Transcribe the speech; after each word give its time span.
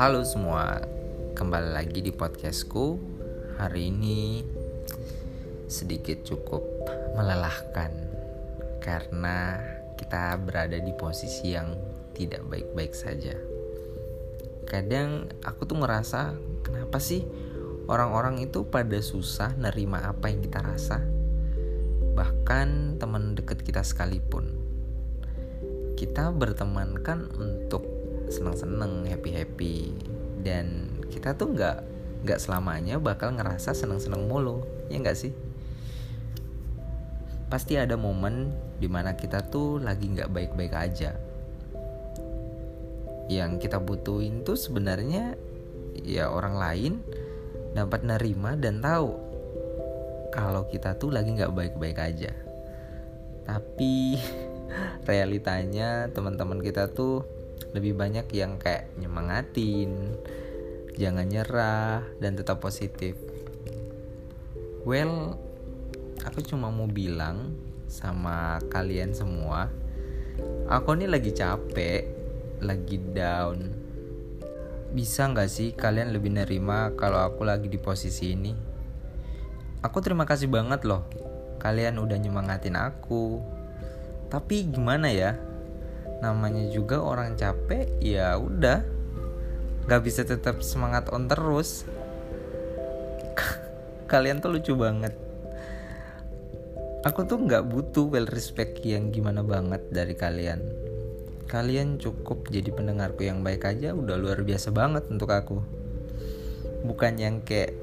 Halo 0.00 0.24
semua, 0.24 0.80
kembali 1.36 1.76
lagi 1.76 2.00
di 2.00 2.16
podcastku. 2.16 2.96
Hari 3.60 3.92
ini 3.92 4.40
sedikit 5.68 6.24
cukup 6.24 6.64
melelahkan 7.20 7.92
karena 8.80 9.60
kita 10.00 10.40
berada 10.40 10.80
di 10.80 10.96
posisi 10.96 11.52
yang 11.52 11.76
tidak 12.16 12.48
baik-baik 12.48 12.96
saja. 12.96 13.36
Kadang 14.64 15.28
aku 15.44 15.68
tuh 15.68 15.76
ngerasa 15.76 16.40
kenapa 16.64 16.96
sih 17.04 17.20
orang-orang 17.84 18.40
itu 18.40 18.64
pada 18.64 18.96
susah 19.04 19.52
nerima 19.60 20.08
apa 20.08 20.32
yang 20.32 20.40
kita 20.40 20.64
rasa? 20.64 21.04
Bahkan 22.16 22.96
teman 22.96 23.36
dekat 23.36 23.60
kita 23.60 23.84
sekalipun. 23.84 24.65
Kita 26.06 26.30
berteman 26.30 27.02
kan 27.02 27.26
untuk 27.34 27.82
seneng-seneng 28.30 29.06
happy-happy. 29.10 29.90
Dan 30.42 30.94
kita 31.10 31.34
tuh 31.34 31.50
nggak 31.50 31.78
nggak 32.22 32.42
selamanya 32.42 32.98
bakal 32.98 33.34
ngerasa 33.34 33.74
seneng-seneng 33.74 34.26
mulu 34.26 34.62
ya 34.86 35.02
nggak 35.02 35.18
sih? 35.18 35.34
Pasti 37.46 37.78
ada 37.78 37.94
momen 37.94 38.50
di 38.78 38.90
mana 38.90 39.14
kita 39.14 39.46
tuh 39.50 39.82
lagi 39.82 40.06
nggak 40.10 40.30
baik-baik 40.30 40.74
aja. 40.74 41.14
Yang 43.26 43.66
kita 43.66 43.82
butuhin 43.82 44.46
tuh 44.46 44.54
sebenarnya 44.54 45.34
ya 46.06 46.30
orang 46.30 46.54
lain 46.54 46.92
dapat 47.74 48.06
nerima 48.06 48.54
dan 48.54 48.78
tahu 48.78 49.14
kalau 50.30 50.68
kita 50.68 50.94
tuh 51.00 51.10
lagi 51.10 51.34
nggak 51.34 51.54
baik-baik 51.54 51.98
aja. 51.98 52.32
Tapi 53.46 54.18
realitanya 55.06 56.10
teman-teman 56.10 56.60
kita 56.60 56.90
tuh 56.90 57.24
lebih 57.72 57.96
banyak 57.96 58.26
yang 58.32 58.60
kayak 58.60 58.92
nyemangatin 59.00 60.16
jangan 60.96 61.28
nyerah 61.28 62.00
dan 62.20 62.36
tetap 62.36 62.60
positif. 62.60 63.16
Well 64.86 65.36
aku 66.24 66.40
cuma 66.42 66.72
mau 66.72 66.88
bilang 66.88 67.54
sama 67.86 68.58
kalian 68.72 69.14
semua 69.14 69.70
aku 70.66 70.98
nih 70.98 71.10
lagi 71.10 71.30
capek 71.32 72.02
lagi 72.64 72.96
down. 73.12 73.84
Bisa 74.96 75.28
nggak 75.28 75.50
sih 75.50 75.76
kalian 75.76 76.14
lebih 76.14 76.32
nerima 76.32 76.94
kalau 76.96 77.20
aku 77.20 77.44
lagi 77.44 77.68
di 77.68 77.76
posisi 77.76 78.32
ini? 78.32 78.52
Aku 79.84 80.00
terima 80.00 80.24
kasih 80.24 80.48
banget 80.48 80.88
loh 80.88 81.04
kalian 81.60 81.98
udah 82.00 82.16
nyemangatin 82.20 82.78
aku 82.78 83.40
tapi 84.26 84.66
gimana 84.66 85.06
ya? 85.10 85.38
Namanya 86.22 86.66
juga 86.72 86.98
orang 86.98 87.38
capek 87.38 87.86
ya 88.02 88.34
udah. 88.34 88.82
Nggak 89.86 90.02
bisa 90.02 90.26
tetap 90.26 90.64
semangat 90.66 91.12
on 91.14 91.30
terus. 91.30 91.86
Kalian 94.10 94.42
tuh 94.42 94.58
lucu 94.58 94.74
banget. 94.74 95.14
Aku 97.06 97.22
tuh 97.22 97.38
nggak 97.38 97.70
butuh 97.70 98.10
well 98.10 98.26
respect 98.26 98.82
yang 98.82 99.14
gimana 99.14 99.46
banget 99.46 99.86
dari 99.94 100.18
kalian. 100.18 100.58
Kalian 101.46 102.02
cukup 102.02 102.50
jadi 102.50 102.74
pendengarku 102.74 103.22
yang 103.22 103.46
baik 103.46 103.62
aja 103.62 103.94
udah 103.94 104.18
luar 104.18 104.42
biasa 104.42 104.74
banget 104.74 105.06
untuk 105.06 105.30
aku. 105.30 105.62
Bukan 106.82 107.14
yang 107.22 107.46
kayak 107.46 107.78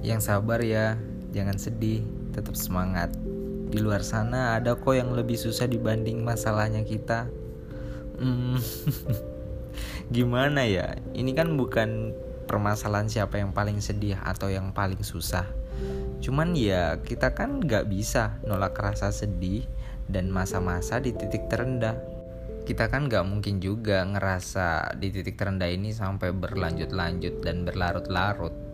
yang 0.00 0.24
sabar 0.24 0.64
ya 0.64 0.96
jangan 1.36 1.60
sedih 1.60 2.00
tetap 2.32 2.56
semangat 2.56 3.12
di 3.72 3.80
luar 3.80 4.04
sana 4.04 4.60
ada 4.60 4.76
kok 4.76 4.92
yang 4.92 5.16
lebih 5.16 5.40
susah 5.40 5.64
dibanding 5.64 6.20
masalahnya 6.20 6.84
kita. 6.84 7.32
Hmm, 8.20 8.60
gimana 10.16 10.68
ya? 10.68 11.00
Ini 11.16 11.32
kan 11.32 11.56
bukan 11.56 12.12
permasalahan 12.44 13.08
siapa 13.08 13.40
yang 13.40 13.56
paling 13.56 13.80
sedih 13.80 14.20
atau 14.20 14.52
yang 14.52 14.76
paling 14.76 15.00
susah. 15.00 15.48
Cuman 16.20 16.52
ya 16.52 17.00
kita 17.00 17.32
kan 17.32 17.64
nggak 17.64 17.88
bisa 17.88 18.36
nolak 18.44 18.76
rasa 18.76 19.08
sedih 19.08 19.64
dan 20.04 20.28
masa-masa 20.28 21.00
di 21.00 21.16
titik 21.16 21.48
terendah. 21.48 21.96
Kita 22.68 22.92
kan 22.92 23.08
nggak 23.08 23.24
mungkin 23.24 23.58
juga 23.58 24.04
ngerasa 24.04 25.00
di 25.00 25.08
titik 25.10 25.40
terendah 25.40 25.72
ini 25.72 25.96
sampai 25.96 26.30
berlanjut-lanjut 26.30 27.40
dan 27.40 27.64
berlarut-larut 27.64 28.71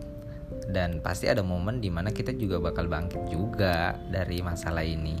dan 0.69 1.01
pasti 1.01 1.25
ada 1.25 1.41
momen 1.41 1.81
di 1.81 1.89
mana 1.89 2.13
kita 2.13 2.31
juga 2.37 2.61
bakal 2.61 2.85
bangkit 2.85 3.27
juga 3.27 3.97
dari 4.07 4.39
masalah 4.45 4.85
ini. 4.85 5.17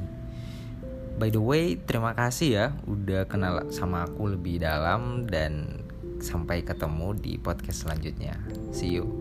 By 1.19 1.35
the 1.35 1.43
way, 1.43 1.75
terima 1.75 2.15
kasih 2.15 2.49
ya 2.55 2.67
udah 2.87 3.27
kenal 3.27 3.67
sama 3.75 4.07
aku 4.07 4.39
lebih 4.39 4.63
dalam 4.63 5.27
dan 5.27 5.83
sampai 6.23 6.63
ketemu 6.63 7.11
di 7.19 7.35
podcast 7.35 7.83
selanjutnya. 7.83 8.39
See 8.71 8.95
you. 8.95 9.18